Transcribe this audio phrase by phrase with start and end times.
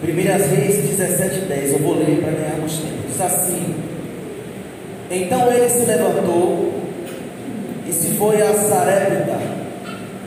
[0.00, 1.72] Primeiras Reis 17, 10.
[1.72, 3.08] Eu vou ler para ganharmos tempo.
[3.08, 3.74] Diz assim:
[5.10, 6.72] Então ele se levantou
[7.88, 9.38] e se foi a Sarepta.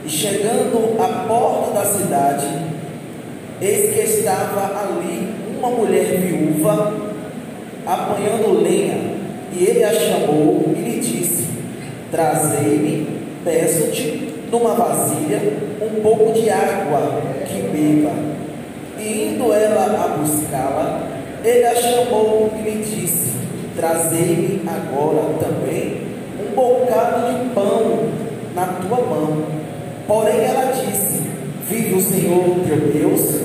[0.03, 2.47] E chegando à porta da cidade,
[3.61, 5.29] eis que estava ali
[5.59, 6.93] uma mulher viúva
[7.85, 9.19] apanhando lenha.
[9.53, 11.47] E ele a chamou e lhe disse:
[12.09, 13.07] Trazei-me,
[13.43, 15.41] peço-te, numa vasilha,
[15.79, 18.28] um pouco de água que beba.
[19.39, 21.01] Indo ela a buscá-la,
[21.45, 23.31] ele a chamou e lhe disse:
[23.73, 26.01] Trazei-me agora também
[26.45, 28.09] um bocado de pão
[28.53, 29.43] na tua mão.
[30.05, 31.21] Porém ela disse:
[31.69, 33.39] Vive o Senhor teu Deus,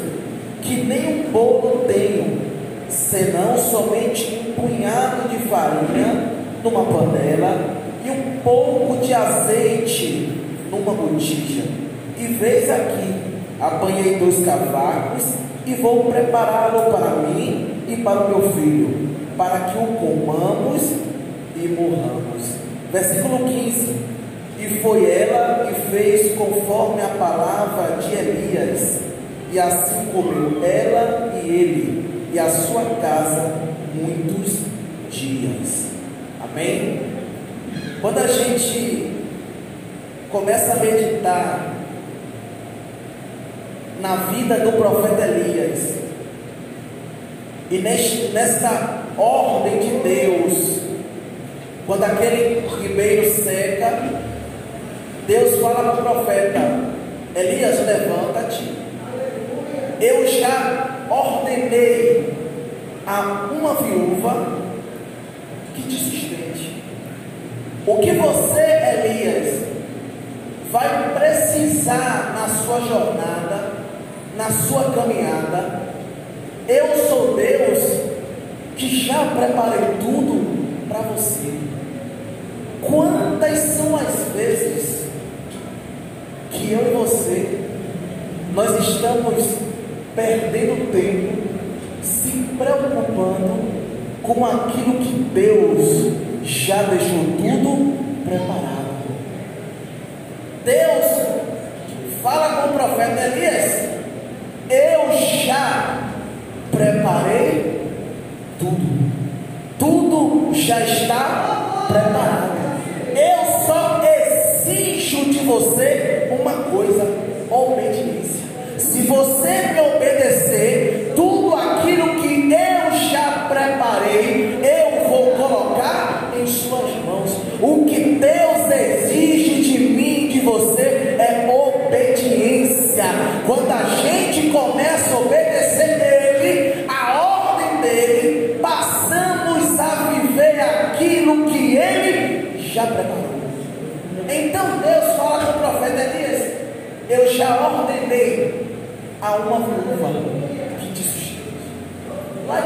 [0.62, 2.40] que nem um bolo tenho,
[2.88, 6.32] senão somente um punhado de farinha
[6.64, 7.56] numa panela
[8.04, 10.28] e um pouco de azeite
[10.72, 11.62] numa botija.
[12.18, 13.14] E veis aqui,
[13.60, 19.78] apanhei dois cavacos e vou prepará-lo para mim e para o meu filho, para que
[19.78, 20.82] o comamos
[21.56, 22.54] e morramos.
[22.92, 23.94] Versículo 15.
[24.58, 29.00] E foi ela e fez conforme a palavra de Elias,
[29.52, 33.52] e assim comeu ela e ele e a sua casa
[33.94, 34.60] muitos
[35.10, 35.86] dias.
[36.42, 37.00] Amém?
[38.00, 39.12] Quando a gente
[40.30, 41.73] começa a meditar
[44.04, 45.94] na vida do profeta Elias,
[47.70, 50.80] e neste, nesta ordem de Deus,
[51.86, 53.98] quando aquele ribeiro seca,
[55.26, 56.60] Deus fala para o profeta:
[57.34, 58.74] Elias, levanta-te.
[60.02, 62.34] Eu já ordenei
[63.06, 64.58] a uma viúva
[65.74, 66.82] que te sustente.
[67.86, 69.64] O que você, Elias,
[70.70, 73.33] vai precisar na sua jornada,
[74.44, 75.80] na sua caminhada,
[76.68, 78.00] eu sou Deus
[78.76, 81.54] que já preparei tudo para você.
[82.82, 85.06] Quantas são as vezes
[86.50, 87.60] que eu e você
[88.54, 89.56] nós estamos
[90.14, 91.42] perdendo tempo
[92.02, 93.64] se preocupando
[94.22, 96.12] com aquilo que Deus
[96.42, 97.94] já deixou tudo
[98.24, 98.84] preparado?
[100.66, 101.34] Deus
[102.22, 103.53] fala com o profeta Elias: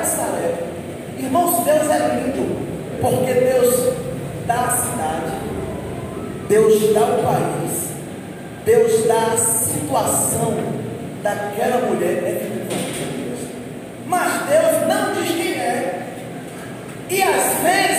[0.09, 0.55] Saré.
[1.19, 2.57] Irmãos, Deus é lindo,
[3.01, 3.93] porque Deus
[4.47, 5.33] dá a cidade,
[6.49, 7.91] Deus dá o país,
[8.65, 10.55] Deus dá a situação
[11.23, 12.69] daquela mulher é viúva.
[14.07, 16.07] Mas Deus não diz quem é.
[17.11, 17.98] E às vezes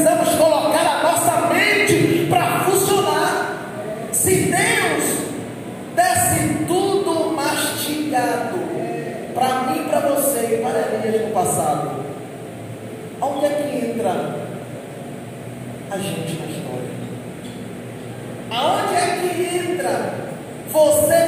[0.00, 4.08] precisamos colocar a nossa mente para funcionar.
[4.12, 5.04] Se Deus
[5.94, 8.58] desse tudo mastigado
[9.34, 11.90] para mim, para você e para Elias no passado,
[13.20, 14.36] onde é que entra
[15.90, 16.90] a gente na história?
[18.50, 20.14] Aonde é que entra
[20.70, 21.19] você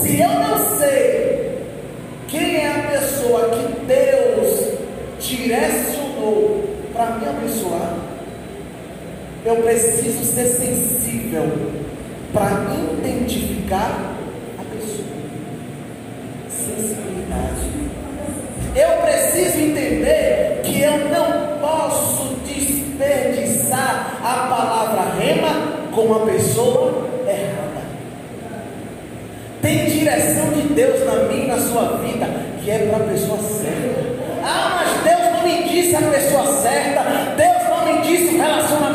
[0.00, 1.56] Se eu não sei
[2.26, 4.72] quem é a pessoa que Deus
[5.20, 7.94] direcionou para me abençoar,
[9.44, 11.44] eu preciso ser sensível
[12.32, 14.16] para identificar
[14.58, 15.06] a pessoa.
[16.48, 17.70] Sensibilidade.
[18.74, 26.73] Eu preciso entender que eu não posso desperdiçar a palavra rema com uma pessoa
[30.74, 32.26] Deus na minha e na sua vida
[32.62, 34.00] que é para a pessoa certa.
[34.42, 37.02] Ah, mas Deus não me disse a pessoa certa,
[37.36, 38.93] Deus não me disse o relacionamento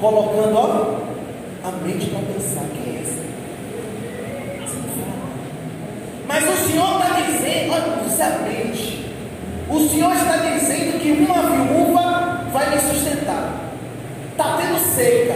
[0.00, 3.20] colocando ó, a mente para pensar que é essa.
[6.26, 9.06] Mas o Senhor está dizendo, olha, isso é mente.
[9.68, 13.52] O Senhor está dizendo que uma viúva vai me sustentar.
[14.32, 15.34] Está tendo seca.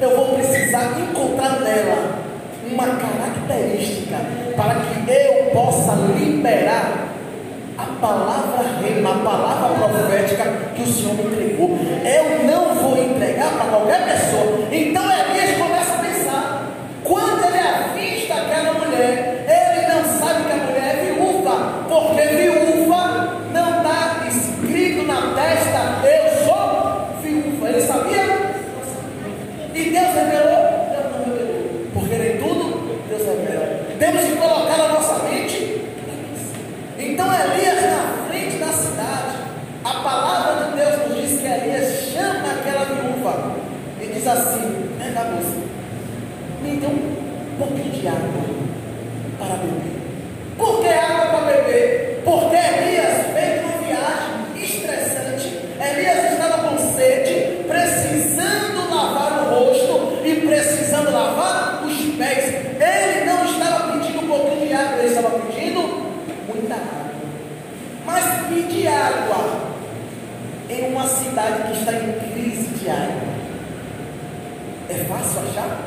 [0.00, 2.20] Eu vou precisar encontrar nela
[2.70, 4.16] uma característica
[4.56, 7.08] para que eu possa liberar
[7.78, 10.44] a palavra reina, a palavra profética
[10.74, 11.70] que o Senhor me entregou.
[11.70, 12.39] o
[13.52, 14.59] para qualquer pessoa,
[75.10, 75.78] fácil achar.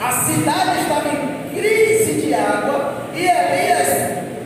[0.00, 3.88] A cidade estava em crise de água e Elias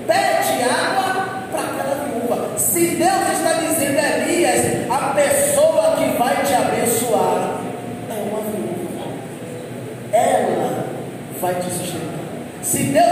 [0.06, 2.58] pede água para aquela viúva.
[2.58, 7.60] Se Deus está dizendo, Elias, a pessoa que vai te abençoar
[8.08, 9.06] é uma viúva.
[10.12, 10.86] Ela
[11.40, 12.20] vai te sustentar.
[12.62, 13.09] Se Deus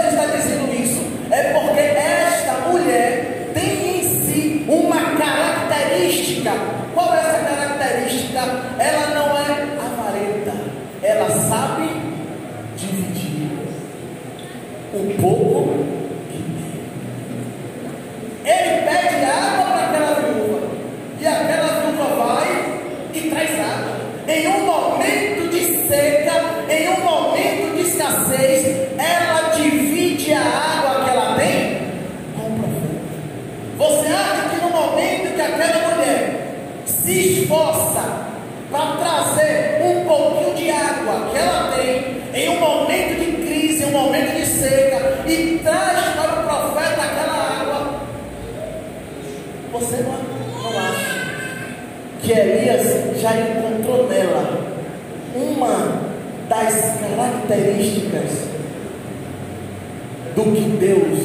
[60.44, 61.18] do que Deus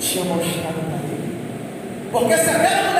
[0.00, 1.38] tinha mostrado para ele.
[2.10, 2.97] Porque se aquela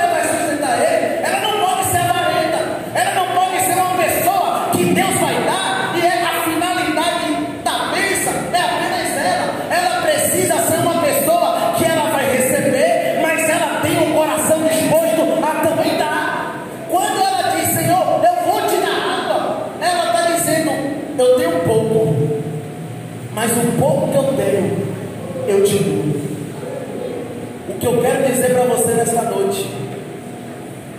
[27.69, 29.69] O que eu quero dizer para você nessa noite,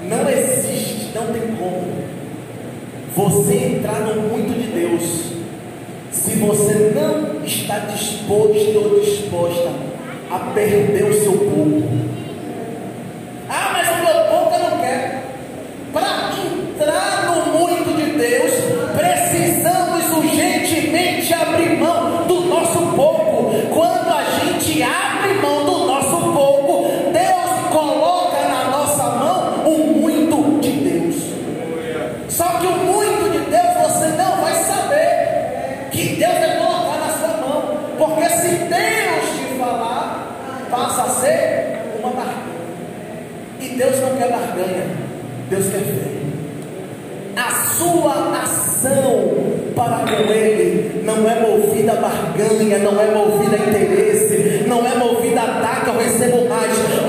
[0.07, 2.00] não existe, não tem como
[3.17, 5.31] você entrar no muito de Deus
[6.12, 9.71] se você não está disposto ou disposta
[10.31, 12.10] a perder o seu corpo
[43.81, 44.85] Deus não quer barganha,
[45.49, 46.11] Deus quer fé.
[47.35, 53.59] A sua ação para com Ele não é movida a barganha, não é movida a
[53.59, 57.00] interesse, não é movida a ataque, eu recebo mais.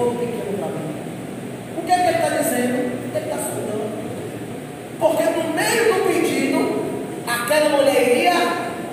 [0.00, 2.76] O que, é que ele está dizendo?
[2.76, 3.88] Ele é está estudando.
[5.00, 6.60] Porque no meio do pedido,
[7.26, 8.34] aquela mulher iria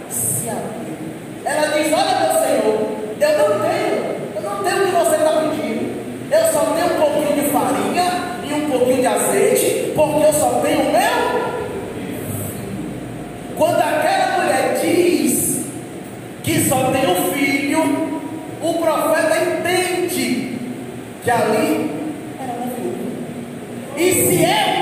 [0.10, 0.98] se abrir.
[1.46, 2.78] Ela diz: Olha, meu Senhor,
[3.22, 3.96] eu não tenho,
[4.36, 5.86] eu não tenho o que você está pedindo.
[6.32, 8.06] Eu só tenho um pouquinho de farinha
[8.44, 11.46] e um pouquinho de azeite, porque eu só tenho o meu.
[13.58, 15.66] Quando aquela mulher diz
[16.44, 18.22] que só tem um filho,
[18.62, 19.55] o profeta entende
[21.26, 21.90] que ali
[22.40, 22.94] era um filho.
[23.98, 24.75] E se eu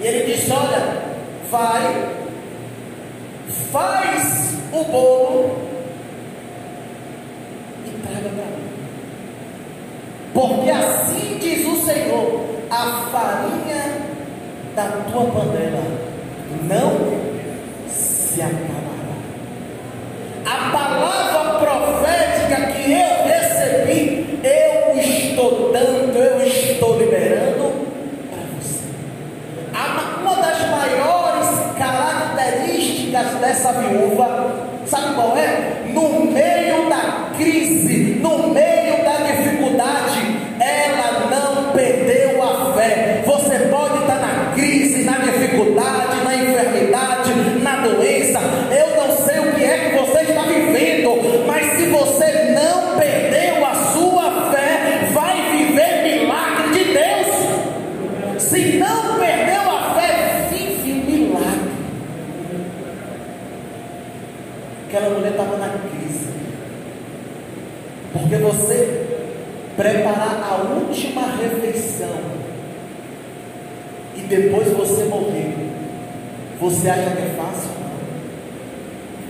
[0.00, 1.02] E ele disse: Olha,
[1.50, 2.10] vai,
[3.72, 5.56] faz o bolo
[7.86, 8.64] e traga para mim.
[10.34, 14.14] Porque assim diz o Senhor: a farinha
[14.76, 15.82] da tua panela
[16.68, 18.63] não se acaba.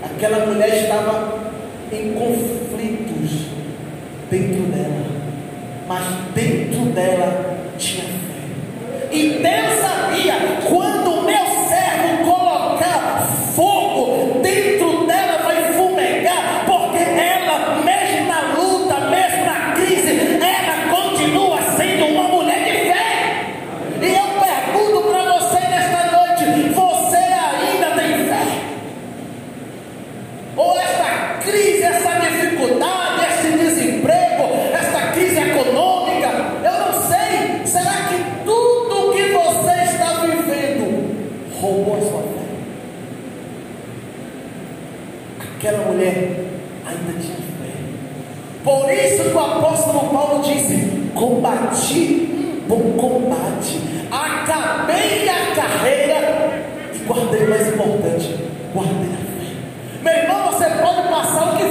[0.04, 1.38] Aquela mulher estava
[1.92, 3.46] em conflitos
[4.30, 5.06] dentro dela,
[5.88, 9.10] mas dentro dela tinha fé.
[9.10, 10.34] E Deus sabia
[10.68, 11.13] quando
[48.94, 56.62] É isso que o apóstolo Paulo disse: combati bom combate, acabei a carreira
[56.94, 58.36] e guardei o mais importante,
[58.72, 60.02] guardei a fé.
[60.02, 61.64] Meu irmão, você pode passar o que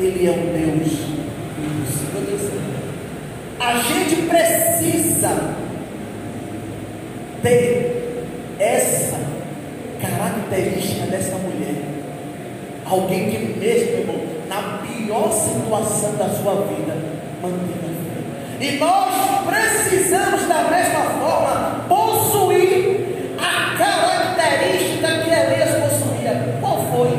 [0.00, 0.92] Ele é um Deus
[1.58, 2.60] impossível.
[3.60, 5.54] A gente precisa
[7.42, 8.24] ter
[8.58, 9.18] essa
[10.00, 11.74] característica dessa mulher.
[12.86, 14.16] Alguém que mesmo, irmão,
[14.48, 16.96] na pior situação da sua vida,
[17.42, 18.66] mantenha a fé.
[18.66, 26.56] E nós precisamos da mesma forma possuir a característica que Elias possuía.
[26.58, 27.18] Qual foi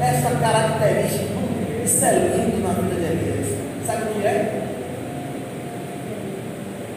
[0.00, 1.25] essa característica?
[2.06, 3.48] É lindo na vida de Elias.
[3.84, 4.62] Sabe o que é?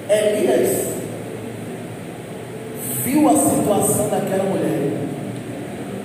[0.10, 0.88] Elias
[3.04, 4.92] viu a situação daquela mulher,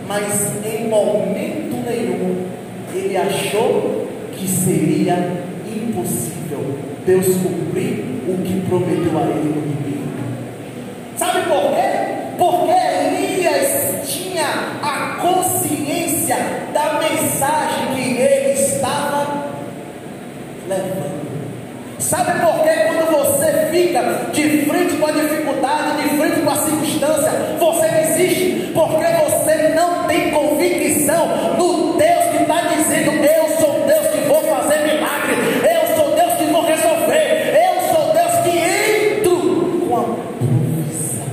[0.07, 2.47] mas em momento nenhum
[2.95, 5.33] ele achou que seria
[5.67, 6.35] impossível
[7.05, 10.09] Deus cumprir o que prometeu a ele no ribeiro.
[11.17, 12.15] Sabe por quê?
[12.39, 14.47] Porque Elias tinha
[14.83, 16.37] a consciência
[16.73, 17.84] da mensagem
[20.69, 21.25] levando.
[21.99, 22.71] Sabe por quê?
[22.87, 28.73] Quando você fica de frente com a dificuldade, de frente com a circunstância, você desiste,
[28.75, 34.43] porque você não tem convicção no Deus que está dizendo: Eu sou Deus que vou
[34.43, 40.03] fazer milagre, eu sou Deus que vou resolver, eu sou Deus que entro com a
[40.03, 41.27] provisão,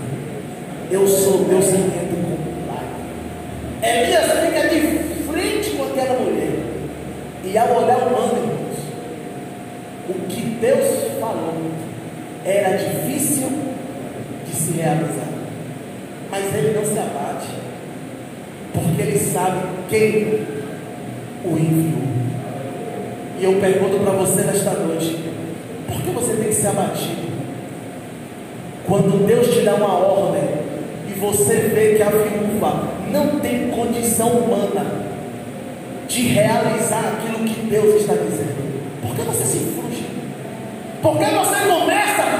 [0.91, 3.01] eu sou Deus que entro com o milagre.
[3.81, 4.81] Elias fica de
[5.29, 6.59] frente com aquela mulher,
[7.43, 8.61] e ao olhar o humano,
[10.09, 11.53] o que Deus falou
[12.45, 13.49] era difícil
[14.45, 15.27] de se realizar,
[16.29, 17.47] mas ele não se abate,
[18.73, 20.45] porque ele sabe quem
[21.45, 22.01] o enviou.
[23.39, 25.17] E eu pergunto para você nesta noite:
[25.87, 27.31] por que você tem que se abatido?
[28.87, 30.43] Quando Deus te dá uma ordem
[31.07, 34.29] e você vê que a viúva não tem condição
[34.81, 35.21] humana
[36.07, 40.11] de realizar aquilo que Deus está dizendo, por que você se frustra?
[41.01, 42.30] Porque você começa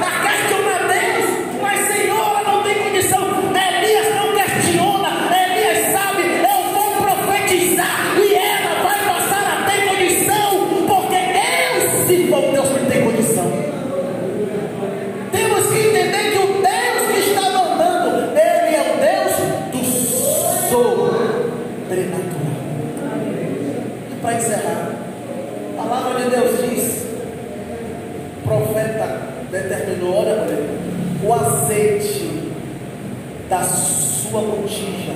[33.52, 35.12] da sua botija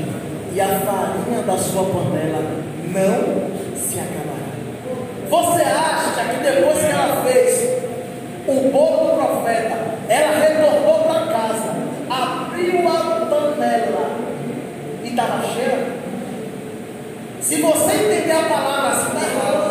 [0.53, 2.43] e a farinha da sua panela
[2.93, 4.37] não se acabará.
[5.31, 7.83] Você acha que depois que ela fez
[8.47, 9.79] o bolo do profeta,
[10.11, 11.77] ela retornou para casa,
[12.11, 14.11] abriu a panela
[15.03, 15.87] e estava cheia?
[17.41, 19.66] Se você entender a palavra assim, está.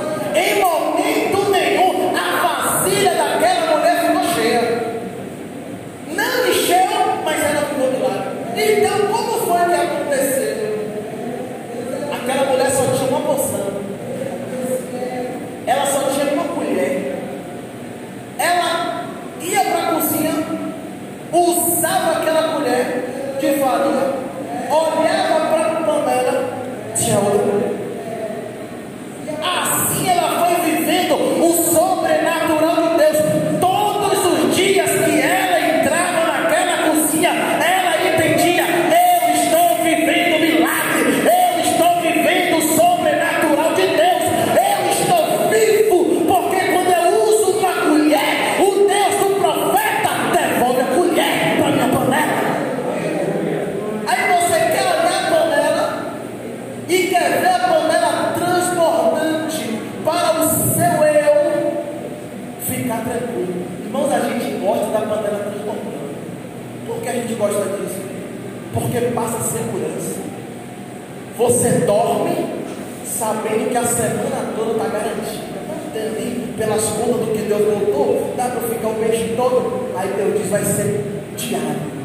[71.38, 72.66] Você dorme
[73.06, 75.56] sabendo que a semana toda está garantida.
[75.94, 79.90] Tem ali pelas contas do que Deus botou, dá para ficar o mês todo.
[79.98, 81.96] Aí Deus diz: vai ser diário.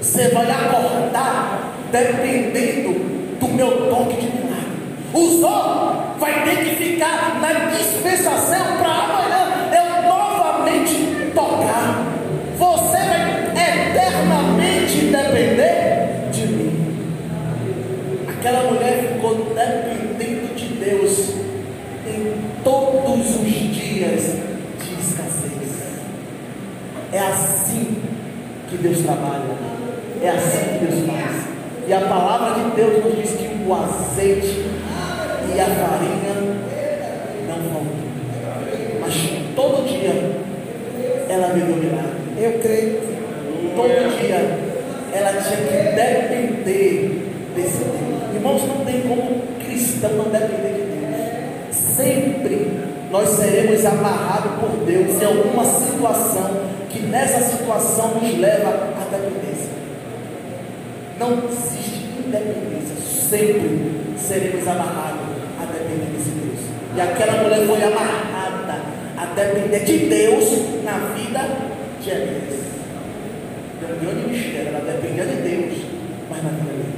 [0.00, 2.94] Você vai acordar dependendo
[3.40, 4.56] do meu toque de milagre.
[5.12, 12.06] Usou, vai ter que ficar na dispensação para amanhã eu novamente tocar.
[12.58, 16.66] Você vai eternamente depender de mim.
[18.28, 18.70] Aquela
[19.34, 21.34] dependendo de Deus
[22.06, 24.36] em todos os dias
[24.80, 26.00] de escassez.
[27.12, 28.02] É assim
[28.68, 29.44] que Deus trabalha.
[30.22, 31.46] É assim que Deus faz.
[31.88, 34.64] E a palavra de Deus nos diz que o azeite
[35.54, 36.56] e a farinha
[37.46, 37.96] não faltou.
[39.00, 39.14] Mas
[39.54, 40.36] todo dia
[41.28, 42.16] ela um milagre.
[42.38, 43.00] Eu creio.
[43.74, 44.58] Todo dia
[45.12, 48.05] ela tinha que depender desse Deus.
[48.36, 51.74] Irmãos, não tem como cristão não depender de Deus.
[51.74, 52.70] Sempre
[53.10, 56.50] nós seremos amarrados por Deus em alguma situação
[56.90, 59.70] que nessa situação nos leva à dependência.
[61.18, 62.96] Não existe independência.
[63.00, 65.20] Sempre seremos amarrados
[65.58, 66.60] a depender desse Deus.
[66.94, 68.82] E aquela mulher foi amarrada
[69.16, 70.44] a depender de Deus
[70.84, 71.40] na vida
[72.02, 72.66] de Elias.
[73.82, 75.84] É um grande mistério, ela dependia de Deus,
[76.28, 76.95] mas na vida dele.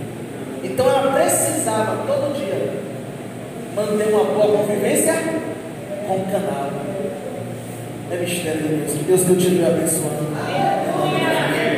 [0.79, 2.71] Então ela precisava todo dia
[3.75, 5.13] manter uma boa convivência
[6.07, 6.71] com o canal.
[8.13, 8.93] É mistério de Deus.
[8.93, 10.29] Que Deus continue abençoando.
[10.39, 11.78] Amém.